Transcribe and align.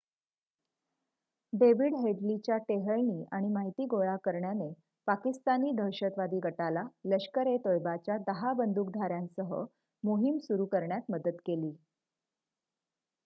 David 1.53 1.95
हेडलीच्या 1.95 2.55
टेहळणी 2.59 3.23
आणि 3.31 3.49
माहिती 3.49 3.85
गोळा 3.85 4.15
करण्याने 4.17 4.71
पाकिस्तानी 5.07 5.71
दहशतवादी 5.71 6.39
गटाला 6.43 6.83
लष्कर-ए-तोयबाच्या 7.05 8.15
१० 8.27 8.53
बंदूकधाऱ्यांसह 8.57 9.53
मोहीम 10.03 10.37
सुरू 10.39 10.65
करण्यात 10.65 11.11
मदत 11.11 11.37
केली 11.45 11.71